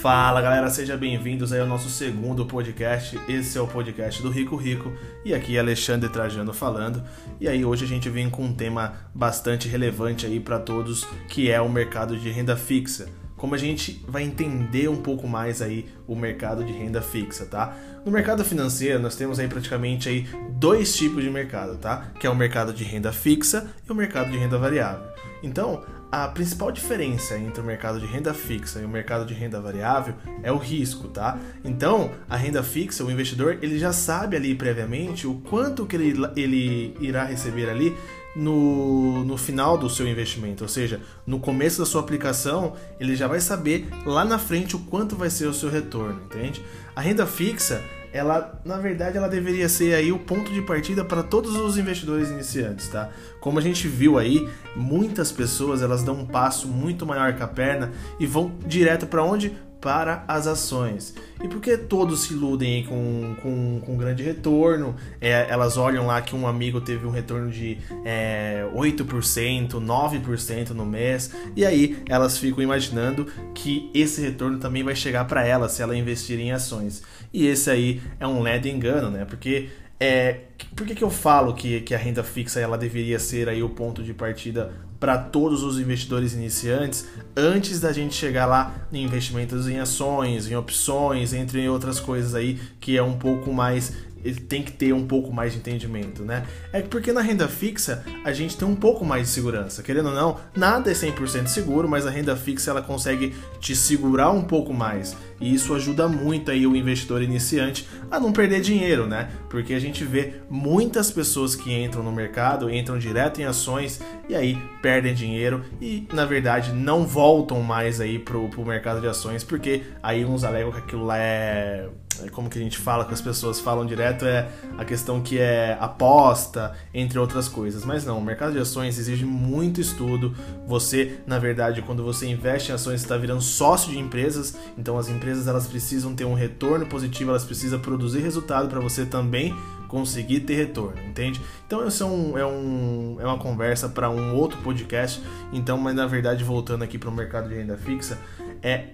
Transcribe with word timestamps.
Fala 0.00 0.40
galera, 0.40 0.70
sejam 0.70 0.96
bem-vindos 0.96 1.52
aí 1.52 1.60
ao 1.60 1.66
nosso 1.66 1.90
segundo 1.90 2.46
podcast. 2.46 3.20
Esse 3.28 3.58
é 3.58 3.60
o 3.60 3.66
podcast 3.66 4.22
do 4.22 4.30
Rico 4.30 4.56
Rico 4.56 4.90
e 5.26 5.34
aqui 5.34 5.58
é 5.58 5.60
Alexandre 5.60 6.08
Trajano 6.08 6.54
falando. 6.54 7.04
E 7.38 7.46
aí 7.46 7.66
hoje 7.66 7.84
a 7.84 7.86
gente 7.86 8.08
vem 8.08 8.30
com 8.30 8.44
um 8.44 8.54
tema 8.54 8.94
bastante 9.14 9.68
relevante 9.68 10.24
aí 10.24 10.40
para 10.40 10.58
todos, 10.58 11.06
que 11.28 11.50
é 11.50 11.60
o 11.60 11.68
mercado 11.68 12.16
de 12.16 12.30
renda 12.30 12.56
fixa. 12.56 13.10
Como 13.36 13.54
a 13.54 13.58
gente 13.58 14.02
vai 14.08 14.22
entender 14.22 14.88
um 14.88 15.02
pouco 15.02 15.28
mais 15.28 15.60
aí 15.60 15.86
o 16.08 16.16
mercado 16.16 16.64
de 16.64 16.72
renda 16.72 17.02
fixa, 17.02 17.44
tá? 17.44 17.76
No 18.02 18.10
mercado 18.10 18.42
financeiro 18.42 18.98
nós 19.00 19.16
temos 19.16 19.38
aí 19.38 19.48
praticamente 19.48 20.08
aí 20.08 20.26
dois 20.52 20.96
tipos 20.96 21.22
de 21.22 21.28
mercado, 21.28 21.76
tá? 21.76 22.06
Que 22.18 22.26
é 22.26 22.30
o 22.30 22.34
mercado 22.34 22.72
de 22.72 22.84
renda 22.84 23.12
fixa 23.12 23.68
e 23.86 23.92
o 23.92 23.94
mercado 23.94 24.30
de 24.30 24.38
renda 24.38 24.56
variável. 24.56 25.04
Então, 25.42 25.84
a 26.10 26.26
principal 26.28 26.72
diferença 26.72 27.38
entre 27.38 27.60
o 27.60 27.64
mercado 27.64 28.00
de 28.00 28.06
renda 28.06 28.34
fixa 28.34 28.80
e 28.80 28.84
o 28.84 28.88
mercado 28.88 29.24
de 29.24 29.32
renda 29.32 29.60
variável 29.60 30.14
é 30.42 30.50
o 30.50 30.56
risco, 30.56 31.08
tá? 31.08 31.38
Então, 31.64 32.10
a 32.28 32.36
renda 32.36 32.62
fixa, 32.62 33.04
o 33.04 33.10
investidor, 33.10 33.58
ele 33.62 33.78
já 33.78 33.92
sabe 33.92 34.36
ali 34.36 34.54
previamente 34.54 35.26
o 35.26 35.34
quanto 35.34 35.86
que 35.86 35.94
ele, 35.94 36.14
ele 36.34 36.96
irá 37.00 37.24
receber 37.24 37.70
ali 37.70 37.96
no, 38.34 39.24
no 39.24 39.36
final 39.36 39.76
do 39.76 39.90
seu 39.90 40.06
investimento, 40.06 40.64
ou 40.64 40.68
seja, 40.68 41.00
no 41.26 41.40
começo 41.40 41.80
da 41.80 41.86
sua 41.86 42.00
aplicação, 42.00 42.74
ele 42.98 43.16
já 43.16 43.26
vai 43.26 43.40
saber 43.40 43.88
lá 44.06 44.24
na 44.24 44.38
frente 44.38 44.76
o 44.76 44.80
quanto 44.80 45.16
vai 45.16 45.30
ser 45.30 45.46
o 45.46 45.54
seu 45.54 45.68
retorno, 45.68 46.20
entende? 46.24 46.64
A 46.94 47.00
renda 47.00 47.26
fixa, 47.26 47.82
ela, 48.12 48.60
na 48.64 48.76
verdade, 48.76 49.16
ela 49.16 49.28
deveria 49.28 49.68
ser 49.68 49.94
aí 49.94 50.10
o 50.10 50.18
ponto 50.18 50.52
de 50.52 50.62
partida 50.62 51.04
para 51.04 51.22
todos 51.22 51.54
os 51.56 51.78
investidores 51.78 52.28
iniciantes, 52.28 52.88
tá? 52.88 53.08
Como 53.40 53.58
a 53.58 53.62
gente 53.62 53.86
viu 53.86 54.18
aí, 54.18 54.48
muitas 54.74 55.30
pessoas 55.30 55.82
elas 55.82 56.02
dão 56.02 56.14
um 56.14 56.26
passo 56.26 56.66
muito 56.66 57.06
maior 57.06 57.34
que 57.34 57.42
a 57.42 57.48
perna 57.48 57.92
e 58.18 58.26
vão 58.26 58.52
direto 58.66 59.06
para 59.06 59.22
onde? 59.22 59.56
Para 59.80 60.24
as 60.28 60.46
ações. 60.46 61.14
E 61.42 61.48
por 61.48 61.60
que 61.60 61.76
todos 61.76 62.20
se 62.20 62.34
iludem 62.34 62.84
com, 62.84 63.34
com, 63.42 63.80
com 63.80 63.96
grande 63.96 64.22
retorno? 64.22 64.94
É, 65.20 65.46
elas 65.48 65.76
olham 65.76 66.06
lá 66.06 66.20
que 66.20 66.36
um 66.36 66.46
amigo 66.46 66.80
teve 66.80 67.06
um 67.06 67.10
retorno 67.10 67.50
de 67.50 67.78
é, 68.04 68.68
8%, 68.74 69.70
9% 69.70 70.70
no 70.70 70.84
mês, 70.84 71.34
e 71.56 71.64
aí 71.64 72.02
elas 72.08 72.36
ficam 72.36 72.62
imaginando 72.62 73.26
que 73.54 73.90
esse 73.94 74.20
retorno 74.20 74.58
também 74.58 74.82
vai 74.82 74.94
chegar 74.94 75.24
para 75.24 75.46
elas 75.46 75.72
se 75.72 75.82
ela 75.82 75.96
investir 75.96 76.38
em 76.38 76.52
ações. 76.52 77.02
E 77.32 77.46
esse 77.46 77.70
aí 77.70 78.02
é 78.18 78.26
um 78.26 78.42
ledo 78.42 78.68
engano, 78.68 79.10
né? 79.10 79.24
Porque 79.24 79.68
é, 80.00 80.40
por 80.74 80.86
que, 80.86 80.94
que 80.94 81.04
eu 81.04 81.10
falo 81.10 81.52
que, 81.52 81.82
que 81.82 81.94
a 81.94 81.98
renda 81.98 82.24
fixa 82.24 82.58
ela 82.58 82.78
deveria 82.78 83.18
ser 83.18 83.50
aí 83.50 83.62
o 83.62 83.68
ponto 83.68 84.02
de 84.02 84.14
partida 84.14 84.72
para 84.98 85.18
todos 85.18 85.62
os 85.62 85.78
investidores 85.78 86.32
iniciantes 86.32 87.06
antes 87.36 87.80
da 87.80 87.92
gente 87.92 88.14
chegar 88.14 88.46
lá 88.46 88.86
em 88.90 89.04
investimentos 89.04 89.68
em 89.68 89.78
ações, 89.78 90.50
em 90.50 90.56
opções, 90.56 91.34
entre 91.34 91.68
outras 91.68 92.00
coisas 92.00 92.34
aí 92.34 92.58
que 92.80 92.96
é 92.96 93.02
um 93.02 93.18
pouco 93.18 93.52
mais 93.52 93.92
ele 94.24 94.40
tem 94.40 94.62
que 94.62 94.72
ter 94.72 94.92
um 94.92 95.06
pouco 95.06 95.32
mais 95.32 95.52
de 95.52 95.58
entendimento, 95.58 96.22
né? 96.24 96.46
É 96.72 96.80
porque 96.80 97.12
na 97.12 97.20
renda 97.20 97.48
fixa 97.48 98.04
a 98.24 98.32
gente 98.32 98.56
tem 98.56 98.66
um 98.66 98.76
pouco 98.76 99.04
mais 99.04 99.28
de 99.28 99.28
segurança. 99.28 99.82
Querendo 99.82 100.08
ou 100.08 100.14
não, 100.14 100.36
nada 100.56 100.90
é 100.90 100.94
100% 100.94 101.46
seguro, 101.46 101.88
mas 101.88 102.06
a 102.06 102.10
renda 102.10 102.36
fixa 102.36 102.70
ela 102.70 102.82
consegue 102.82 103.34
te 103.60 103.74
segurar 103.74 104.30
um 104.30 104.42
pouco 104.42 104.72
mais. 104.72 105.16
E 105.40 105.54
isso 105.54 105.74
ajuda 105.74 106.06
muito 106.06 106.50
aí 106.50 106.66
o 106.66 106.76
investidor 106.76 107.22
iniciante 107.22 107.88
a 108.10 108.20
não 108.20 108.32
perder 108.32 108.60
dinheiro, 108.60 109.06
né? 109.06 109.30
Porque 109.48 109.72
a 109.72 109.80
gente 109.80 110.04
vê 110.04 110.34
muitas 110.50 111.10
pessoas 111.10 111.56
que 111.56 111.72
entram 111.72 112.02
no 112.02 112.12
mercado, 112.12 112.70
entram 112.70 112.98
direto 112.98 113.40
em 113.40 113.44
ações 113.44 114.00
e 114.28 114.34
aí 114.34 114.58
perdem 114.82 115.14
dinheiro 115.14 115.64
e 115.80 116.06
na 116.12 116.24
verdade 116.24 116.72
não 116.72 117.06
voltam 117.06 117.62
mais 117.62 118.00
aí 118.00 118.18
pro, 118.18 118.48
pro 118.48 118.64
mercado 118.64 119.00
de 119.00 119.06
ações, 119.06 119.42
porque 119.42 119.82
aí 120.02 120.24
uns 120.24 120.44
alegam 120.44 120.72
que 120.72 120.78
aquilo 120.78 121.04
lá 121.04 121.18
é 121.18 121.88
como 122.28 122.50
que 122.50 122.58
a 122.58 122.62
gente 122.62 122.78
fala 122.78 123.04
que 123.04 123.14
as 123.14 123.20
pessoas 123.20 123.60
falam 123.60 123.86
direto 123.86 124.26
é 124.26 124.48
a 124.76 124.84
questão 124.84 125.22
que 125.22 125.38
é 125.38 125.76
aposta, 125.80 126.76
entre 126.92 127.18
outras 127.18 127.48
coisas. 127.48 127.84
Mas 127.84 128.04
não, 128.04 128.18
o 128.18 128.22
mercado 128.22 128.52
de 128.52 128.58
ações 128.58 128.98
exige 128.98 129.24
muito 129.24 129.80
estudo. 129.80 130.34
Você, 130.66 131.20
na 131.26 131.38
verdade, 131.38 131.82
quando 131.82 132.02
você 132.02 132.26
investe 132.26 132.70
em 132.70 132.74
ações, 132.74 133.00
está 133.00 133.16
virando 133.16 133.40
sócio 133.40 133.90
de 133.90 133.98
empresas. 133.98 134.56
Então 134.76 134.98
as 134.98 135.08
empresas 135.08 135.46
elas 135.46 135.66
precisam 135.66 136.14
ter 136.14 136.24
um 136.24 136.34
retorno 136.34 136.86
positivo, 136.86 137.30
elas 137.30 137.44
precisam 137.44 137.78
produzir 137.78 138.20
resultado 138.20 138.68
para 138.68 138.80
você 138.80 139.06
também 139.06 139.54
conseguir 139.90 140.40
ter 140.40 140.54
retorno, 140.54 141.02
entende? 141.02 141.40
Então 141.66 141.86
isso 141.86 142.04
é, 142.04 142.06
um, 142.06 142.38
é, 142.38 142.46
um, 142.46 143.16
é 143.18 143.24
uma 143.24 143.38
conversa 143.38 143.88
para 143.88 144.08
um 144.08 144.36
outro 144.36 144.56
podcast. 144.58 145.20
Então, 145.52 145.76
mas 145.76 145.94
na 145.96 146.06
verdade, 146.06 146.44
voltando 146.44 146.84
aqui 146.84 146.96
para 146.96 147.08
o 147.08 147.12
mercado 147.12 147.48
de 147.48 147.56
renda 147.56 147.76
fixa, 147.76 148.16
é 148.62 148.90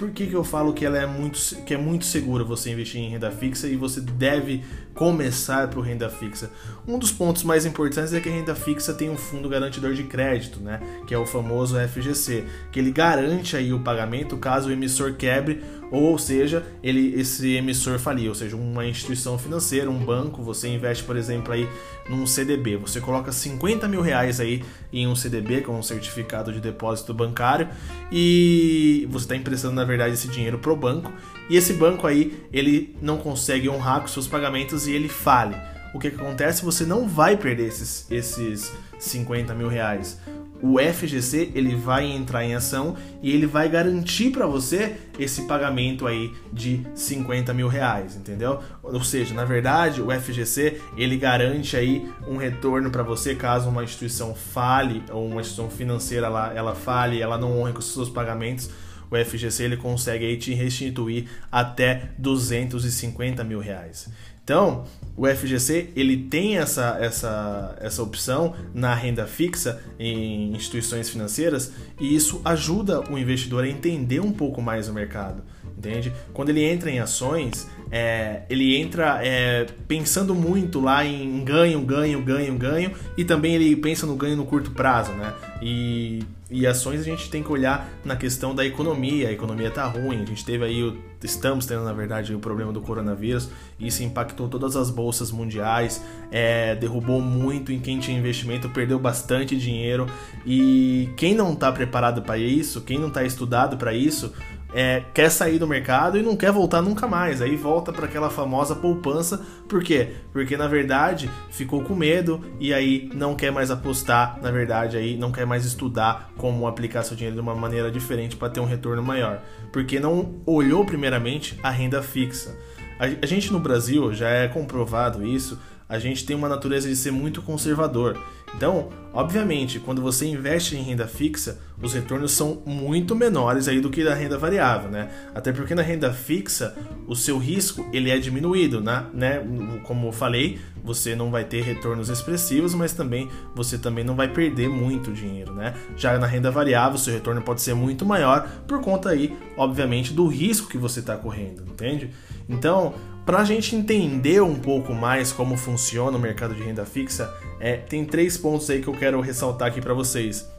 por 0.00 0.10
que, 0.12 0.26
que 0.26 0.32
eu 0.32 0.42
falo 0.42 0.72
que 0.72 0.86
ela 0.86 0.96
é 0.96 1.04
muito, 1.04 1.38
que 1.66 1.74
é 1.74 1.76
muito 1.76 2.06
segura 2.06 2.42
você 2.42 2.70
investir 2.70 3.02
em 3.02 3.10
renda 3.10 3.30
fixa 3.30 3.68
e 3.68 3.76
você 3.76 4.00
deve 4.00 4.64
começar 4.94 5.68
por 5.68 5.82
renda 5.82 6.08
fixa? 6.08 6.50
Um 6.88 6.98
dos 6.98 7.12
pontos 7.12 7.42
mais 7.42 7.66
importantes 7.66 8.14
é 8.14 8.18
que 8.18 8.30
a 8.30 8.32
renda 8.32 8.54
fixa 8.54 8.94
tem 8.94 9.10
um 9.10 9.16
fundo 9.18 9.46
garantidor 9.46 9.92
de 9.92 10.04
crédito, 10.04 10.58
né? 10.58 10.80
Que 11.06 11.12
é 11.12 11.18
o 11.18 11.26
famoso 11.26 11.76
FGC, 11.76 12.46
que 12.72 12.78
ele 12.80 12.90
garante 12.90 13.58
aí 13.58 13.74
o 13.74 13.80
pagamento 13.80 14.38
caso 14.38 14.70
o 14.70 14.72
emissor 14.72 15.16
quebre 15.16 15.62
ou 15.90 16.16
seja, 16.18 16.64
ele 16.82 17.20
esse 17.20 17.54
emissor 17.54 17.98
falir, 17.98 18.28
ou 18.28 18.34
seja, 18.34 18.56
uma 18.56 18.86
instituição 18.86 19.38
financeira, 19.38 19.90
um 19.90 19.98
banco, 19.98 20.42
você 20.42 20.68
investe, 20.68 21.02
por 21.04 21.16
exemplo, 21.16 21.52
aí 21.52 21.68
num 22.08 22.26
CDB, 22.26 22.76
você 22.76 23.00
coloca 23.00 23.32
50 23.32 23.88
mil 23.88 24.00
reais 24.00 24.40
aí 24.40 24.62
em 24.92 25.06
um 25.06 25.16
CDB, 25.16 25.62
que 25.62 25.70
é 25.70 25.72
um 25.72 25.82
certificado 25.82 26.52
de 26.52 26.60
depósito 26.60 27.12
bancário, 27.12 27.68
e 28.10 29.06
você 29.10 29.24
está 29.24 29.36
emprestando, 29.36 29.74
na 29.74 29.84
verdade, 29.84 30.14
esse 30.14 30.28
dinheiro 30.28 30.58
para 30.58 30.72
o 30.72 30.76
banco, 30.76 31.12
e 31.48 31.56
esse 31.56 31.72
banco 31.72 32.06
aí, 32.06 32.44
ele 32.52 32.96
não 33.02 33.18
consegue 33.18 33.68
honrar 33.68 34.00
com 34.00 34.08
seus 34.08 34.28
pagamentos 34.28 34.86
e 34.86 34.92
ele 34.92 35.08
fale. 35.08 35.56
O 35.92 35.98
que, 35.98 36.10
que 36.10 36.20
acontece? 36.20 36.64
Você 36.64 36.84
não 36.84 37.08
vai 37.08 37.36
perder 37.36 37.66
esses, 37.66 38.06
esses 38.10 38.72
50 38.98 39.52
mil 39.54 39.68
reais 39.68 40.18
o 40.62 40.78
FGC 40.78 41.52
ele 41.54 41.74
vai 41.74 42.06
entrar 42.06 42.44
em 42.44 42.54
ação 42.54 42.96
e 43.22 43.30
ele 43.30 43.46
vai 43.46 43.68
garantir 43.68 44.30
para 44.30 44.46
você 44.46 44.96
esse 45.18 45.42
pagamento 45.46 46.06
aí 46.06 46.32
de 46.52 46.86
50 46.94 47.52
mil 47.54 47.68
reais, 47.68 48.16
entendeu? 48.16 48.60
Ou 48.82 49.02
seja, 49.02 49.34
na 49.34 49.44
verdade, 49.44 50.02
o 50.02 50.10
FGC 50.10 50.80
ele 50.96 51.16
garante 51.16 51.76
aí 51.76 52.06
um 52.28 52.36
retorno 52.36 52.90
para 52.90 53.02
você 53.02 53.34
caso 53.34 53.68
uma 53.68 53.84
instituição 53.84 54.34
fale 54.34 55.02
ou 55.10 55.26
uma 55.26 55.40
instituição 55.40 55.70
financeira 55.70 56.26
ela, 56.26 56.52
ela 56.54 56.74
fale, 56.74 57.20
ela 57.20 57.38
não 57.38 57.58
honre 57.60 57.72
com 57.72 57.78
os 57.78 57.92
seus 57.92 58.08
pagamentos. 58.08 58.70
O 59.10 59.16
FGC 59.16 59.64
ele 59.64 59.76
consegue 59.76 60.24
aí 60.24 60.36
te 60.36 60.54
restituir 60.54 61.28
até 61.50 62.10
250 62.16 63.42
mil 63.42 63.58
reais. 63.58 64.08
Então, 64.50 64.82
o 65.16 65.28
FGC 65.28 65.90
ele 65.94 66.16
tem 66.16 66.58
essa, 66.58 66.98
essa, 67.00 67.76
essa 67.80 68.02
opção 68.02 68.52
na 68.74 68.92
renda 68.92 69.24
fixa 69.24 69.80
em 69.96 70.52
instituições 70.56 71.08
financeiras 71.08 71.72
e 72.00 72.16
isso 72.16 72.42
ajuda 72.44 73.00
o 73.08 73.16
investidor 73.16 73.62
a 73.62 73.68
entender 73.68 74.18
um 74.18 74.32
pouco 74.32 74.60
mais 74.60 74.88
o 74.88 74.92
mercado, 74.92 75.44
entende? 75.78 76.12
Quando 76.32 76.48
ele 76.48 76.64
entra 76.64 76.90
em 76.90 76.98
ações, 76.98 77.68
é, 77.92 78.42
ele 78.50 78.76
entra 78.76 79.20
é, 79.24 79.68
pensando 79.86 80.34
muito 80.34 80.80
lá 80.80 81.04
em 81.04 81.44
ganho, 81.44 81.80
ganho, 81.82 82.20
ganho, 82.20 82.58
ganho 82.58 82.90
e 83.16 83.24
também 83.24 83.54
ele 83.54 83.76
pensa 83.76 84.04
no 84.04 84.16
ganho 84.16 84.36
no 84.36 84.46
curto 84.46 84.72
prazo, 84.72 85.12
né? 85.12 85.32
E 85.62 86.24
e 86.50 86.66
ações 86.66 87.00
a 87.00 87.04
gente 87.04 87.30
tem 87.30 87.42
que 87.42 87.52
olhar 87.52 87.88
na 88.04 88.16
questão 88.16 88.54
da 88.54 88.66
economia. 88.66 89.28
A 89.28 89.32
economia 89.32 89.68
está 89.68 89.86
ruim. 89.86 90.22
A 90.22 90.26
gente 90.26 90.44
teve 90.44 90.64
aí, 90.64 91.00
estamos 91.22 91.64
tendo 91.64 91.84
na 91.84 91.92
verdade 91.92 92.34
o 92.34 92.40
problema 92.40 92.72
do 92.72 92.80
coronavírus. 92.80 93.48
Isso 93.78 94.02
impactou 94.02 94.48
todas 94.48 94.74
as 94.74 94.90
bolsas 94.90 95.30
mundiais, 95.30 96.02
é, 96.30 96.74
derrubou 96.74 97.20
muito 97.20 97.72
em 97.72 97.78
quem 97.78 98.00
tinha 98.00 98.18
investimento, 98.18 98.68
perdeu 98.68 98.98
bastante 98.98 99.56
dinheiro. 99.56 100.06
E 100.44 101.08
quem 101.16 101.34
não 101.34 101.52
está 101.52 101.70
preparado 101.70 102.22
para 102.22 102.36
isso, 102.36 102.80
quem 102.80 102.98
não 102.98 103.08
está 103.08 103.22
estudado 103.22 103.76
para 103.76 103.94
isso, 103.94 104.32
é, 104.72 105.02
quer 105.12 105.30
sair 105.30 105.58
do 105.58 105.66
mercado 105.66 106.18
e 106.18 106.22
não 106.22 106.36
quer 106.36 106.52
voltar 106.52 106.82
nunca 106.82 107.06
mais. 107.06 107.42
Aí 107.42 107.56
volta 107.56 107.92
para 107.92 108.06
aquela 108.06 108.30
famosa 108.30 108.74
poupança. 108.74 109.44
Por 109.68 109.82
quê? 109.82 110.08
Porque 110.32 110.56
na 110.56 110.66
verdade 110.66 111.30
ficou 111.50 111.82
com 111.82 111.94
medo 111.94 112.40
e 112.58 112.72
aí 112.72 113.10
não 113.14 113.34
quer 113.34 113.50
mais 113.50 113.70
apostar, 113.70 114.38
na 114.42 114.50
verdade 114.50 114.96
aí 114.96 115.16
não 115.16 115.32
quer 115.32 115.46
mais 115.46 115.64
estudar 115.64 116.30
como 116.36 116.66
aplicar 116.66 117.02
seu 117.02 117.16
dinheiro 117.16 117.36
de 117.36 117.42
uma 117.42 117.54
maneira 117.54 117.90
diferente 117.90 118.36
para 118.36 118.50
ter 118.50 118.60
um 118.60 118.66
retorno 118.66 119.02
maior. 119.02 119.42
Porque 119.72 120.00
não 120.00 120.36
olhou 120.46 120.84
primeiramente 120.84 121.58
a 121.62 121.70
renda 121.70 122.02
fixa. 122.02 122.56
A 122.98 123.24
gente 123.24 123.50
no 123.50 123.58
Brasil 123.58 124.12
já 124.12 124.28
é 124.28 124.46
comprovado 124.46 125.24
isso 125.24 125.58
a 125.90 125.98
gente 125.98 126.24
tem 126.24 126.36
uma 126.36 126.48
natureza 126.48 126.88
de 126.88 126.94
ser 126.94 127.10
muito 127.10 127.42
conservador. 127.42 128.16
Então, 128.54 128.88
obviamente, 129.12 129.78
quando 129.78 130.02
você 130.02 130.26
investe 130.26 130.76
em 130.76 130.82
renda 130.82 131.06
fixa, 131.06 131.58
os 131.80 131.94
retornos 131.94 132.32
são 132.32 132.62
muito 132.66 133.14
menores 133.14 133.68
aí 133.68 133.80
do 133.80 133.90
que 133.90 134.02
na 134.02 134.14
renda 134.14 134.36
variável, 134.36 134.90
né? 134.90 135.08
Até 135.34 135.52
porque 135.52 135.74
na 135.74 135.82
renda 135.82 136.12
fixa, 136.12 136.76
o 137.06 137.14
seu 137.14 137.38
risco 137.38 137.88
ele 137.92 138.10
é 138.10 138.18
diminuído, 138.18 138.80
né? 138.80 139.06
né? 139.12 139.42
Como 139.84 140.08
eu 140.08 140.12
falei, 140.12 140.58
você 140.82 141.14
não 141.14 141.30
vai 141.30 141.44
ter 141.44 141.62
retornos 141.62 142.08
expressivos, 142.08 142.74
mas 142.74 142.92
também 142.92 143.28
você 143.54 143.78
também 143.78 144.04
não 144.04 144.14
vai 144.14 144.28
perder 144.28 144.68
muito 144.68 145.12
dinheiro, 145.12 145.54
né? 145.54 145.74
Já 145.96 146.18
na 146.18 146.26
renda 146.26 146.50
variável, 146.50 146.98
seu 146.98 147.14
retorno 147.14 147.42
pode 147.42 147.62
ser 147.62 147.74
muito 147.74 148.04
maior 148.04 148.48
por 148.66 148.80
conta 148.80 149.10
aí, 149.10 149.36
obviamente, 149.56 150.12
do 150.12 150.26
risco 150.26 150.68
que 150.68 150.78
você 150.78 151.00
está 151.00 151.16
correndo, 151.16 151.62
entende? 151.62 152.10
Então, 152.48 152.94
para 153.30 153.42
a 153.42 153.44
gente 153.44 153.76
entender 153.76 154.42
um 154.42 154.56
pouco 154.56 154.92
mais 154.92 155.30
como 155.30 155.56
funciona 155.56 156.18
o 156.18 156.20
mercado 156.20 156.52
de 156.52 156.64
renda 156.64 156.84
fixa, 156.84 157.32
é, 157.60 157.76
tem 157.76 158.04
três 158.04 158.36
pontos 158.36 158.68
aí 158.68 158.82
que 158.82 158.88
eu 158.88 158.92
quero 158.92 159.20
ressaltar 159.20 159.68
aqui 159.68 159.80
para 159.80 159.94
vocês. 159.94 160.50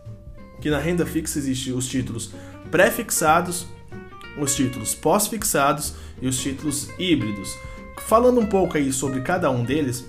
Que 0.61 0.69
na 0.69 0.79
renda 0.79 1.05
fixa 1.05 1.37
existem 1.37 1.73
os 1.73 1.85
títulos 1.85 2.31
pré-fixados, 2.71 3.67
os 4.39 4.55
títulos 4.55 4.95
pós-fixados 4.95 5.95
e 6.21 6.29
os 6.29 6.41
títulos 6.41 6.89
híbridos. 6.97 7.57
Falando 8.07 8.39
um 8.39 8.45
pouco 8.45 8.77
aí 8.77 8.93
sobre 8.93 9.19
cada 9.19 9.51
um 9.51 9.65
deles, 9.65 10.05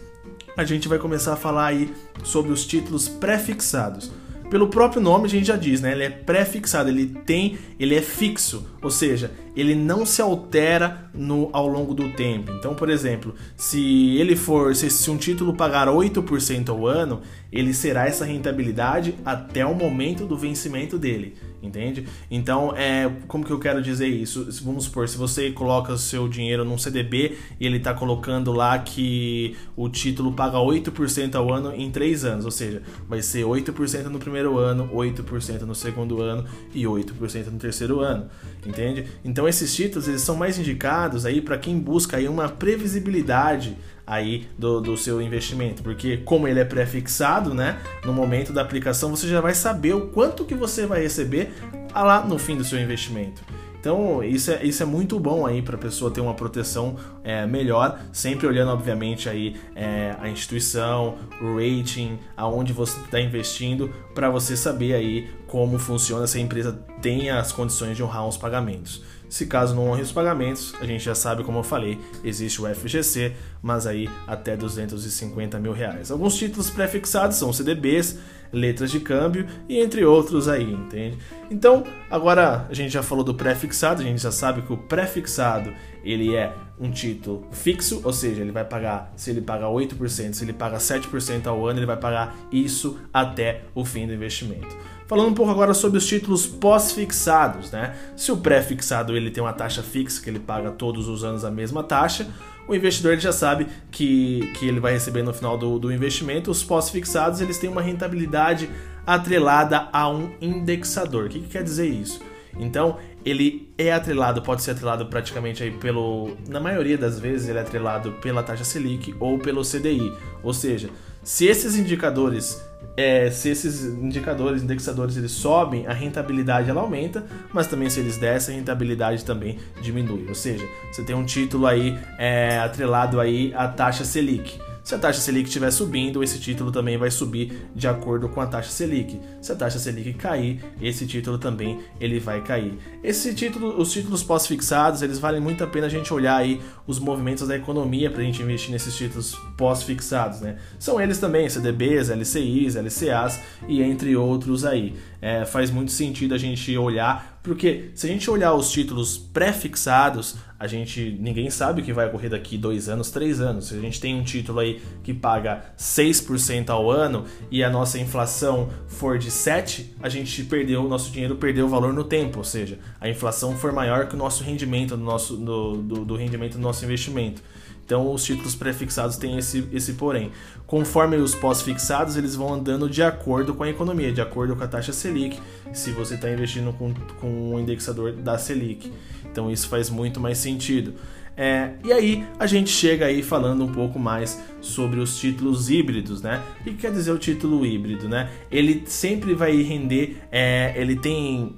a 0.57 0.65
gente 0.65 0.87
vai 0.87 1.01
começar 1.01 1.33
a 1.33 1.37
falar 1.37 1.67
aí 1.67 1.93
sobre 2.23 2.53
os 2.53 2.65
títulos 2.65 3.09
pré-fixados. 3.09 4.13
Pelo 4.53 4.69
próprio 4.69 5.01
nome 5.01 5.25
a 5.25 5.29
gente 5.31 5.47
já 5.47 5.57
diz, 5.57 5.81
né? 5.81 5.93
Ele 5.93 6.05
é 6.05 6.11
pré-fixado, 6.11 6.91
ele 6.91 7.07
tem, 7.07 7.57
ele 7.81 7.95
é 7.95 8.03
fixo, 8.03 8.67
ou 8.83 8.91
seja, 8.91 9.31
ele 9.57 9.75
não 9.75 10.05
se 10.05 10.21
altera 10.21 11.11
no, 11.15 11.49
ao 11.55 11.67
longo 11.67 11.95
do 11.95 12.11
tempo. 12.11 12.53
Então, 12.53 12.75
por 12.75 12.91
exemplo, 12.91 13.35
se 13.57 14.15
ele 14.19 14.37
for, 14.37 14.77
se, 14.77 14.91
se 14.91 15.11
um 15.11 15.17
título 15.17 15.55
pagar 15.55 15.89
8% 15.89 16.69
ao 16.69 16.87
ano, 16.87 17.23
ele 17.51 17.73
será 17.73 18.07
essa 18.07 18.27
rentabilidade 18.27 19.15
até 19.25 19.65
o 19.65 19.75
momento 19.75 20.27
do 20.27 20.37
vencimento 20.37 20.99
dele 20.99 21.35
entende? 21.63 22.07
Então, 22.31 22.75
é, 22.77 23.11
como 23.29 23.45
que 23.45 23.51
eu 23.51 23.59
quero 23.59 23.81
dizer 23.81 24.09
isso? 24.09 24.49
Vamos 24.65 24.85
supor, 24.85 25.09
se 25.09 25.17
você 25.17 25.51
coloca 25.53 25.93
o 25.93 25.99
seu 25.99 26.29
dinheiro 26.29 26.65
num 26.65 26.77
CDB 26.77 27.39
e 27.61 27.67
ele 27.67 27.77
está 27.77 27.95
colocando 27.95 28.53
lá 28.53 28.79
que 28.79 29.57
o 29.77 29.89
título 29.89 30.33
paga 30.33 30.59
8% 30.59 31.35
ao 31.37 31.53
ano 31.53 31.73
em 31.75 31.91
3 31.91 32.25
anos, 32.25 32.45
ou 32.45 32.51
seja, 32.51 32.83
vai 33.09 33.23
ser 33.23 33.45
8% 33.45 34.05
no 34.07 34.19
primeiro 34.19 34.59
ano, 34.59 34.89
8% 34.93 35.63
no 35.63 35.75
segundo 35.75 36.21
ano 36.21 36.45
e 36.75 36.83
8% 36.83 37.47
no 37.47 37.59
terceiro 37.59 38.01
ano, 38.01 38.27
entende? 38.67 39.07
Então, 39.25 39.47
esses 39.47 39.75
títulos 39.75 40.09
eles 40.09 40.23
são 40.23 40.35
mais 40.37 40.59
indicados 40.59 41.25
aí 41.25 41.41
para 41.41 41.57
quem 41.57 41.79
busca 41.79 42.17
aí 42.17 42.29
uma 42.29 42.49
previsibilidade 42.49 43.77
aí 44.07 44.49
do, 44.59 44.81
do 44.81 44.97
seu 44.97 45.21
investimento, 45.23 45.83
porque 45.83 46.19
como 46.19 46.49
ele 46.49 46.61
é 46.61 46.65
pré-fixado, 46.65 47.55
né, 47.55 47.79
no 48.05 48.13
momento 48.13 48.53
da 48.53 48.63
aplicação 48.63 49.11
você 49.11 49.29
já 49.29 49.41
vai 49.41 49.55
saber 49.55 49.95
o 49.95 50.09
quanto 50.09 50.45
que 50.45 50.55
você 50.55 50.87
vai 50.87 51.03
receber 51.03 51.53
lá 51.95 52.25
no 52.25 52.39
fim 52.39 52.57
do 52.57 52.65
seu 52.65 52.79
investimento. 52.81 53.43
Então, 53.83 54.23
isso 54.23 54.53
é, 54.53 54.65
isso 54.65 54.81
é 54.81 54.87
muito 54.87 55.19
bom 55.19 55.45
aí 55.45 55.61
para 55.61 55.75
a 55.75 55.79
pessoa 55.79 56.09
ter 56.09 56.21
uma 56.21 56.35
proteção 56.35 56.95
é, 57.25 57.45
melhor, 57.49 58.01
sempre 58.13 58.47
olhando, 58.47 58.71
obviamente, 58.71 59.29
aí 59.29 59.57
é, 59.75 60.15
a 60.21 60.29
instituição, 60.29 61.17
o 61.41 61.57
rating, 61.57 62.17
aonde 62.37 62.73
você 62.73 62.97
está 63.01 63.21
investindo, 63.21 63.93
para 64.15 64.31
você 64.31 64.57
saber 64.57 64.95
aí 64.95 65.29
como 65.49 65.81
funciona 65.81 66.29
se 66.29 66.39
a 66.39 66.41
empresa 66.41 66.73
tem 67.03 67.29
as 67.29 67.51
condições 67.51 67.97
de 67.97 68.05
honrar 68.05 68.25
os 68.29 68.37
pagamentos. 68.37 69.03
Se 69.33 69.47
caso 69.47 69.75
não 69.75 69.89
honre 69.89 70.03
os 70.03 70.13
pagamentos, 70.13 70.75
a 70.79 70.85
gente 70.85 71.03
já 71.03 71.15
sabe, 71.15 71.43
como 71.43 71.61
eu 71.61 71.63
falei, 71.63 71.99
existe 72.23 72.61
o 72.61 72.67
FGC, 72.67 73.33
mas 73.63 73.87
aí 73.87 74.07
até 74.27 74.55
250 74.55 75.59
mil 75.59 75.73
reais. 75.73 76.11
Alguns 76.11 76.37
títulos 76.37 76.69
pré-fixados 76.69 77.39
são 77.39 77.51
CDBs, 77.51 78.19
letras 78.53 78.91
de 78.91 79.01
câmbio 79.01 79.47
e 79.67 79.81
entre 79.81 80.05
outros 80.05 80.49
aí, 80.49 80.71
entende? 80.71 81.17
Então, 81.51 81.83
agora 82.11 82.67
a 82.69 82.75
gente 82.75 82.93
já 82.93 83.03
falou 83.03 83.25
do 83.25 83.33
pré-fixado, 83.33 84.03
a 84.03 84.05
gente 84.05 84.21
já 84.21 84.31
sabe 84.31 84.61
que 84.61 84.73
o 84.75 84.77
pré-fixado 84.77 85.73
ele 86.05 86.37
é 86.37 86.55
um 86.79 86.91
título 86.91 87.47
fixo, 87.53 88.03
ou 88.05 88.13
seja, 88.13 88.43
ele 88.43 88.53
vai 88.53 88.67
pagar, 88.67 89.15
se 89.17 89.31
ele 89.31 89.41
paga 89.41 89.65
8%, 89.65 90.35
se 90.35 90.45
ele 90.45 90.53
paga 90.53 90.77
7% 90.77 91.47
ao 91.47 91.67
ano, 91.67 91.79
ele 91.79 91.87
vai 91.87 91.97
pagar 91.97 92.37
isso 92.53 92.99
até 93.11 93.63
o 93.75 93.83
fim 93.83 94.07
do 94.07 94.13
investimento. 94.13 94.77
Falando 95.07 95.31
um 95.31 95.35
pouco 95.35 95.51
agora 95.51 95.75
sobre 95.75 95.99
os 95.99 96.07
títulos 96.07 96.47
pós-fixados, 96.47 97.71
né? 97.71 97.95
Se 98.17 98.33
o 98.33 98.37
pré-fixado 98.37 99.17
ele 99.17 99.31
tem 99.31 99.43
uma 99.43 99.53
taxa 99.53 99.83
fixa 99.83 100.23
que 100.23 100.31
ele 100.31 100.39
paga 100.39 100.71
todos 100.71 101.09
os 101.09 101.25
anos 101.25 101.45
a 101.45 101.51
mesma 101.51 101.83
taxa, 101.83 102.29
o 102.67 102.75
investidor 102.75 103.13
ele 103.13 103.21
já 103.21 103.33
sabe 103.33 103.67
que, 103.91 104.53
que 104.59 104.67
ele 104.67 104.81
vai 104.81 104.93
receber 104.93 105.23
no 105.23 105.35
final 105.35 105.59
do, 105.59 105.79
do 105.79 105.93
investimento. 105.93 106.51
Os 106.51 106.63
pós-fixados 106.63 107.41
eles 107.41 107.59
têm 107.59 107.69
uma 107.69 107.83
rentabilidade 107.83 108.71
atrelada 109.07 109.89
a 109.93 110.09
um 110.09 110.31
indexador. 110.41 111.27
O 111.27 111.29
que, 111.29 111.41
que 111.41 111.49
quer 111.49 111.63
dizer 111.63 111.89
isso? 111.89 112.21
Então, 112.59 112.99
ele 113.25 113.73
é 113.79 113.93
atrelado, 113.93 114.43
pode 114.43 114.63
ser 114.63 114.73
atrelado 114.73 115.07
praticamente 115.07 115.63
aí 115.63 115.71
pelo. 115.71 116.37
Na 116.49 116.61
maioria 116.61 116.99
das 116.99 117.19
vezes, 117.19 117.49
ele 117.49 117.59
é 117.59 117.63
atrelado 117.63 118.13
pela 118.21 118.43
taxa 118.43 118.65
Selic 118.65 119.15
ou 119.19 119.39
pelo 119.39 119.63
CDI. 119.63 120.13
Ou 120.43 120.53
seja, 120.53 120.91
se 121.23 121.47
esses 121.47 121.77
indicadores 121.77 122.63
é, 122.97 123.31
se 123.31 123.49
esses 123.49 123.85
indicadores, 123.85 124.63
indexadores, 124.63 125.17
eles 125.17 125.33
sobem, 125.33 125.87
a 125.87 125.93
rentabilidade 125.93 126.69
ela 126.69 126.81
aumenta, 126.81 127.25
mas 127.53 127.67
também 127.67 127.89
se 127.89 128.01
eles 128.01 128.19
descem, 128.19 128.55
a 128.55 128.59
rentabilidade 128.59 129.25
também 129.25 129.59
diminui. 129.81 130.27
Ou 130.29 130.35
seja, 130.35 130.65
você 130.91 131.03
tem 131.03 131.17
um 131.17 131.25
título 131.25 131.67
aí 131.67 131.99
é, 132.19 132.59
atrelado 132.59 133.19
aí 133.21 133.53
à 133.55 133.69
taxa 133.69 134.05
Selic. 134.05 134.59
Se 134.85 134.97
a 134.97 134.99
taxa 134.99 135.21
Selic 135.21 135.47
estiver 135.47 135.71
subindo, 135.71 136.23
esse 136.25 136.41
título 136.41 136.73
também 136.73 136.99
vai 136.99 137.11
subir 137.11 137.69
de 137.75 137.87
acordo 137.87 138.29
com 138.29 138.41
a 138.41 138.47
taxa 138.47 138.71
Selic. 138.71 139.21
Se 139.41 139.53
a 139.53 139.55
taxa 139.55 139.79
Selic 139.79 140.15
cair, 140.15 140.61
esse 140.81 141.07
título 141.07 141.39
também 141.39 141.79
ele 142.01 142.19
vai 142.19 142.43
cair. 142.43 142.77
Esse 143.03 143.33
título, 143.33 143.81
os 143.81 143.93
títulos 143.93 144.25
pós-fixados, 144.25 145.01
eles 145.01 145.21
valem 145.21 145.41
muito 145.41 145.63
a 145.63 145.69
pena 145.69 145.87
a 145.87 145.91
gente 145.91 146.13
olhar 146.13 146.37
aí 146.37 146.61
os 146.87 146.99
movimentos 146.99 147.47
da 147.47 147.57
economia 147.57 148.11
para 148.11 148.23
a 148.23 148.25
gente 148.25 148.43
investir 148.43 148.73
nesses 148.73 148.97
títulos 148.97 149.37
pós-fixados, 149.57 150.41
né? 150.41 150.59
São 150.81 151.01
eles 151.01 151.19
também 151.19 151.49
CDBs, 151.49 152.11
LCIs, 152.11 152.75
LCAs 152.75 153.41
e 153.69 153.83
entre 153.83 154.17
outros 154.17 154.65
aí. 154.65 154.95
É, 155.21 155.45
faz 155.45 155.71
muito 155.71 155.93
sentido 155.93 156.35
a 156.35 156.39
gente 156.39 156.77
olhar 156.77 157.33
porque 157.43 157.91
se 157.95 158.07
a 158.07 158.09
gente 158.09 158.31
olhar 158.31 158.55
os 158.55 158.71
títulos 158.71 159.19
pré-fixados, 159.19 160.37
a 160.63 160.69
gente 160.69 161.19
ninguém 161.19 161.51
sabe 161.51 161.81
o 161.81 161.85
que 161.85 161.93
vai 161.93 162.07
ocorrer 162.07 162.31
daqui 162.31 162.57
dois 162.57 162.89
anos, 162.89 163.11
três 163.11 163.41
anos. 163.41 163.67
Se 163.67 163.75
a 163.75 163.81
gente 163.81 164.01
tem 164.01 164.15
um 164.15 164.23
título 164.23 164.61
aí 164.61 164.81
que 165.03 165.13
paga 165.13 165.65
6% 165.77 166.71
ao 166.71 166.89
ano 166.89 167.25
e 167.51 167.65
a 167.65 167.69
nossa 167.69 167.99
inflação 167.99 168.71
for 168.87 169.19
de 169.19 169.29
7%, 169.29 169.87
a 170.01 170.09
gente 170.09 170.45
perdeu, 170.45 170.85
o 170.85 170.89
nosso 170.89 171.11
dinheiro 171.11 171.35
perdeu 171.35 171.67
o 171.67 171.69
valor 171.69 171.93
no 171.93 172.05
tempo, 172.05 172.39
ou 172.39 172.45
seja, 172.45 172.79
a 173.01 173.09
inflação 173.09 173.57
for 173.57 173.73
maior 173.73 174.07
que 174.07 174.15
o 174.15 174.17
nosso 174.17 174.45
rendimento 174.45 174.97
do, 174.97 175.03
nosso, 175.03 175.37
do, 175.37 175.79
do, 175.79 176.05
do 176.05 176.15
rendimento 176.15 176.53
do 176.53 176.61
nosso 176.61 176.85
investimento. 176.85 177.43
Então 177.85 178.13
os 178.13 178.23
títulos 178.23 178.55
pré-fixados 178.55 179.17
têm 179.17 179.39
esse, 179.39 179.67
esse 179.73 179.95
porém. 179.95 180.31
Conforme 180.65 181.17
os 181.17 181.35
pós-fixados, 181.35 182.17
eles 182.17 182.37
vão 182.37 182.55
andando 182.55 182.89
de 182.89 183.03
acordo 183.03 183.53
com 183.53 183.65
a 183.65 183.69
economia, 183.69 184.13
de 184.13 184.21
acordo 184.21 184.55
com 184.55 184.63
a 184.63 184.69
taxa 184.69 184.93
Selic, 184.93 185.41
se 185.73 185.91
você 185.91 186.15
está 186.15 186.31
investindo 186.31 186.73
com, 186.73 186.95
com 187.21 187.55
o 187.55 187.61
indexador 187.61 188.13
da 188.13 188.39
Selic. 188.39 188.93
Então 189.33 189.51
isso 189.51 189.69
faz 189.69 189.89
muito 189.91 190.21
mais 190.21 190.39
sentido. 190.39 190.95
É, 191.35 191.73
e 191.83 191.91
aí 191.91 192.27
a 192.39 192.47
gente 192.47 192.71
chega 192.71 193.07
aí 193.07 193.23
falando 193.23 193.65
um 193.65 193.73
pouco 193.73 193.99
mais 193.99 194.39
sobre 194.61 195.01
os 195.01 195.19
títulos 195.19 195.71
híbridos, 195.71 196.21
né? 196.21 196.43
O 196.61 196.65
que 196.65 196.75
quer 196.75 196.93
dizer 196.93 197.11
o 197.11 197.19
título 197.19 197.65
híbrido, 197.65 198.09
né? 198.09 198.31
Ele 198.51 198.83
sempre 198.87 199.35
vai 199.35 199.57
render, 199.63 200.19
é, 200.31 200.75
ele 200.77 200.97
tem 200.97 201.57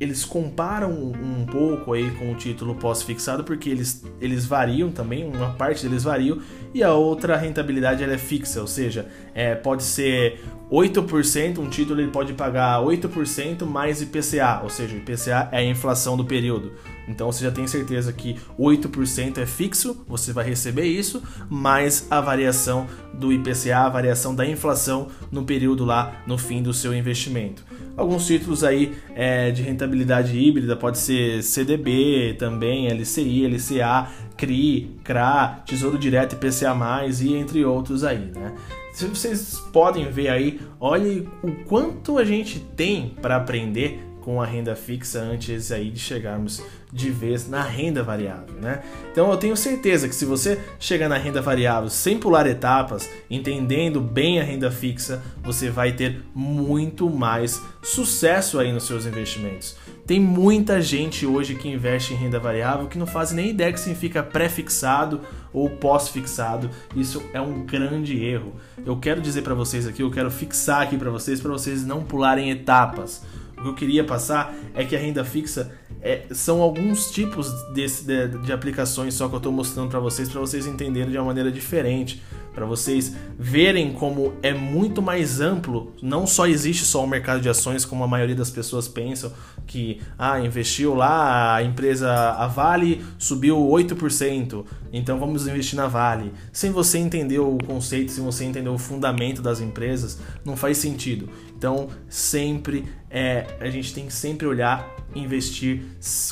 eles 0.00 0.24
comparam 0.24 0.90
um 0.90 1.46
pouco 1.46 1.92
aí 1.92 2.10
com 2.18 2.32
o 2.32 2.34
título 2.34 2.74
pós-fixado 2.74 3.44
porque 3.44 3.70
eles, 3.70 4.04
eles 4.20 4.44
variam 4.44 4.90
também, 4.90 5.24
uma 5.24 5.50
parte 5.50 5.86
deles 5.86 6.02
variam 6.02 6.40
e 6.74 6.82
a 6.82 6.92
outra 6.92 7.36
rentabilidade 7.36 8.02
ela 8.02 8.14
é 8.14 8.18
fixa, 8.18 8.60
ou 8.60 8.66
seja, 8.66 9.06
é, 9.32 9.54
pode 9.54 9.84
ser 9.84 10.40
8%, 10.72 11.58
um 11.58 11.68
título 11.68 12.00
ele 12.00 12.10
pode 12.10 12.32
pagar 12.32 12.80
8% 12.80 13.64
mais 13.64 14.02
IPCA, 14.02 14.60
ou 14.64 14.70
seja, 14.70 14.96
IPCA 14.96 15.48
é 15.52 15.58
a 15.58 15.64
inflação 15.64 16.16
do 16.16 16.24
período. 16.24 16.72
Então 17.08 17.30
você 17.30 17.44
já 17.44 17.50
tem 17.50 17.66
certeza 17.66 18.12
que 18.12 18.36
8% 18.58 19.38
é 19.38 19.46
fixo, 19.46 20.04
você 20.06 20.32
vai 20.32 20.44
receber 20.44 20.84
isso, 20.84 21.22
mais 21.50 22.06
a 22.10 22.20
variação 22.20 22.86
do 23.12 23.32
IPCA, 23.32 23.78
a 23.78 23.88
variação 23.88 24.34
da 24.34 24.46
inflação 24.46 25.08
no 25.30 25.44
período 25.44 25.84
lá 25.84 26.22
no 26.26 26.38
fim 26.38 26.62
do 26.62 26.72
seu 26.72 26.94
investimento. 26.94 27.64
Alguns 27.96 28.26
títulos 28.26 28.64
aí 28.64 28.94
é, 29.14 29.50
de 29.50 29.62
rentabilidade 29.62 30.38
híbrida 30.38 30.74
pode 30.74 30.98
ser 30.98 31.42
CDB 31.42 32.36
também, 32.38 32.88
LCI, 32.88 33.46
LCA, 33.46 34.08
CRI, 34.36 34.96
CRA, 35.04 35.62
Tesouro 35.66 35.98
Direto 35.98 36.34
IPCA+, 36.34 36.74
e 37.22 37.34
entre 37.34 37.64
outros 37.64 38.02
aí, 38.02 38.32
né? 38.34 38.54
Vocês 38.94 39.58
podem 39.72 40.10
ver 40.10 40.28
aí, 40.28 40.60
olhe 40.78 41.28
o 41.42 41.50
quanto 41.64 42.18
a 42.18 42.24
gente 42.24 42.60
tem 42.60 43.14
para 43.22 43.36
aprender 43.36 44.11
com 44.22 44.40
a 44.40 44.46
renda 44.46 44.74
fixa 44.74 45.20
antes 45.20 45.70
aí 45.70 45.90
de 45.90 45.98
chegarmos 45.98 46.62
de 46.92 47.10
vez 47.10 47.48
na 47.48 47.62
renda 47.62 48.02
variável, 48.02 48.54
né? 48.60 48.82
Então 49.10 49.30
eu 49.30 49.36
tenho 49.36 49.56
certeza 49.56 50.08
que 50.08 50.14
se 50.14 50.24
você 50.24 50.60
chegar 50.78 51.08
na 51.08 51.16
renda 51.16 51.40
variável 51.40 51.88
sem 51.88 52.18
pular 52.18 52.46
etapas, 52.46 53.08
entendendo 53.30 54.00
bem 54.00 54.40
a 54.40 54.44
renda 54.44 54.70
fixa, 54.70 55.22
você 55.42 55.70
vai 55.70 55.92
ter 55.92 56.22
muito 56.34 57.08
mais 57.08 57.62
sucesso 57.82 58.58
aí 58.58 58.72
nos 58.72 58.84
seus 58.84 59.06
investimentos. 59.06 59.76
Tem 60.06 60.20
muita 60.20 60.80
gente 60.80 61.24
hoje 61.24 61.54
que 61.54 61.68
investe 61.68 62.12
em 62.12 62.16
renda 62.16 62.38
variável 62.38 62.86
que 62.86 62.98
não 62.98 63.06
faz 63.06 63.32
nem 63.32 63.50
ideia 63.50 63.72
que 63.72 63.80
significa 63.80 64.22
pré-fixado 64.22 65.20
ou 65.52 65.70
pós-fixado. 65.70 66.68
Isso 66.94 67.22
é 67.32 67.40
um 67.40 67.64
grande 67.64 68.22
erro. 68.22 68.54
Eu 68.84 68.96
quero 68.98 69.20
dizer 69.20 69.42
para 69.42 69.54
vocês 69.54 69.86
aqui, 69.86 70.02
eu 70.02 70.10
quero 70.10 70.30
fixar 70.30 70.82
aqui 70.82 70.98
para 70.98 71.10
vocês, 71.10 71.40
para 71.40 71.52
vocês 71.52 71.86
não 71.86 72.02
pularem 72.02 72.50
etapas. 72.50 73.22
O 73.62 73.64
que 73.64 73.68
eu 73.68 73.74
queria 73.74 74.02
passar 74.02 74.52
é 74.74 74.84
que 74.84 74.96
a 74.96 74.98
renda 74.98 75.24
fixa 75.24 75.70
é, 76.02 76.22
são 76.32 76.60
alguns 76.60 77.12
tipos 77.12 77.48
desse, 77.72 78.04
de, 78.04 78.26
de, 78.26 78.52
aplicações 78.52 79.14
só 79.14 79.28
que 79.28 79.34
eu 79.34 79.38
estou 79.38 79.52
mostrando 79.52 79.88
para 79.88 80.00
vocês, 80.00 80.28
para 80.28 80.40
vocês 80.40 80.66
entenderem 80.66 81.12
de 81.12 81.16
uma 81.16 81.26
maneira 81.26 81.50
diferente, 81.50 82.20
para 82.54 82.66
vocês 82.66 83.14
verem 83.38 83.92
como 83.92 84.34
é 84.42 84.52
muito 84.52 85.00
mais 85.00 85.40
amplo. 85.40 85.92
Não 86.02 86.26
só 86.26 86.46
existe 86.46 86.84
só 86.84 87.04
o 87.04 87.06
mercado 87.06 87.40
de 87.40 87.48
ações, 87.48 87.84
como 87.84 88.04
a 88.04 88.08
maioria 88.08 88.34
das 88.34 88.50
pessoas 88.50 88.88
pensam, 88.88 89.32
que 89.66 90.00
ah, 90.18 90.38
investiu 90.40 90.94
lá, 90.94 91.56
a 91.56 91.62
empresa, 91.62 92.10
a 92.12 92.46
Vale 92.46 93.04
subiu 93.18 93.56
8%, 93.56 94.64
então 94.92 95.18
vamos 95.18 95.46
investir 95.46 95.76
na 95.76 95.86
Vale. 95.86 96.32
Sem 96.52 96.70
você 96.70 96.98
entender 96.98 97.38
o 97.38 97.58
conceito, 97.58 98.12
sem 98.12 98.24
você 98.24 98.44
entender 98.44 98.68
o 98.68 98.78
fundamento 98.78 99.40
das 99.40 99.60
empresas, 99.60 100.18
não 100.44 100.56
faz 100.56 100.78
sentido. 100.78 101.28
Então, 101.56 101.88
sempre 102.08 102.84
é, 103.08 103.46
a 103.60 103.70
gente 103.70 103.94
tem 103.94 104.06
que 104.06 104.12
sempre 104.12 104.46
olhar 104.46 104.88
investir 105.14 105.82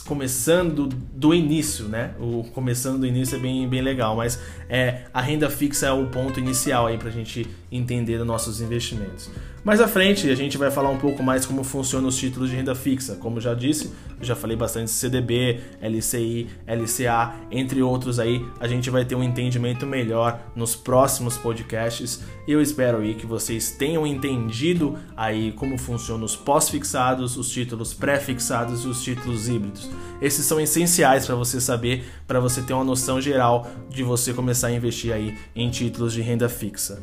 começando 0.06 0.86
do 0.86 1.34
início, 1.34 1.86
né? 1.86 2.14
O 2.18 2.44
começando 2.52 3.00
do 3.00 3.06
início 3.06 3.36
é 3.36 3.38
bem, 3.38 3.68
bem 3.68 3.82
legal, 3.82 4.16
mas 4.16 4.40
é, 4.68 5.02
a 5.12 5.20
renda 5.20 5.50
fixa 5.50 5.86
é 5.86 5.92
o 5.92 6.06
ponto 6.06 6.38
inicial 6.38 6.86
aí 6.86 6.98
para 6.98 7.08
a 7.08 7.12
gente 7.12 7.46
entender 7.70 8.20
os 8.20 8.26
nossos 8.26 8.60
investimentos. 8.60 9.30
Mais 9.62 9.78
à 9.80 9.86
frente 9.86 10.28
a 10.30 10.34
gente 10.34 10.56
vai 10.56 10.70
falar 10.70 10.88
um 10.88 10.96
pouco 10.96 11.22
mais 11.22 11.44
como 11.44 11.62
funcionam 11.62 12.08
os 12.08 12.16
títulos 12.16 12.48
de 12.48 12.56
renda 12.56 12.74
fixa. 12.74 13.16
Como 13.16 13.40
já 13.40 13.52
disse, 13.52 13.92
já 14.20 14.34
falei 14.34 14.56
bastante 14.56 14.90
CDB, 14.90 15.60
LCI, 15.82 16.48
LCA, 16.66 17.34
entre 17.50 17.82
outros 17.82 18.18
aí. 18.18 18.44
A 18.58 18.66
gente 18.66 18.88
vai 18.88 19.04
ter 19.04 19.14
um 19.14 19.22
entendimento 19.22 19.86
melhor 19.86 20.40
nos 20.56 20.74
próximos 20.74 21.36
podcasts. 21.36 22.22
Eu 22.48 22.60
espero 22.60 22.98
aí 22.98 23.14
que 23.14 23.26
vocês 23.26 23.70
tenham 23.72 24.06
entendido 24.06 24.98
aí 25.14 25.52
como 25.52 25.76
funcionam 25.76 26.24
os 26.24 26.34
pós-fixados, 26.34 27.36
os 27.36 27.50
títulos 27.50 27.92
pré-fixados 27.92 28.69
e 28.84 28.88
os 28.88 29.02
títulos 29.02 29.48
híbridos. 29.48 29.90
Esses 30.20 30.44
são 30.44 30.60
essenciais 30.60 31.26
para 31.26 31.34
você 31.34 31.60
saber, 31.60 32.04
para 32.26 32.40
você 32.40 32.62
ter 32.62 32.72
uma 32.72 32.84
noção 32.84 33.20
geral 33.20 33.70
de 33.88 34.02
você 34.02 34.32
começar 34.32 34.68
a 34.68 34.72
investir 34.72 35.12
aí 35.12 35.36
em 35.54 35.70
títulos 35.70 36.12
de 36.12 36.20
renda 36.20 36.48
fixa. 36.48 37.02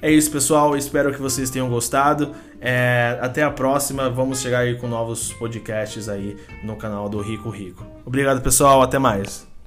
É 0.00 0.10
isso, 0.10 0.30
pessoal. 0.30 0.76
Espero 0.76 1.12
que 1.12 1.20
vocês 1.20 1.50
tenham 1.50 1.68
gostado. 1.68 2.32
É, 2.60 3.18
até 3.20 3.42
a 3.42 3.50
próxima. 3.50 4.08
Vamos 4.08 4.40
chegar 4.40 4.60
aí 4.60 4.76
com 4.76 4.86
novos 4.86 5.32
podcasts 5.32 6.08
aí 6.08 6.36
no 6.62 6.76
canal 6.76 7.08
do 7.08 7.20
Rico 7.20 7.50
Rico. 7.50 7.84
Obrigado, 8.06 8.40
pessoal. 8.40 8.80
Até 8.80 8.98
mais. 8.98 9.57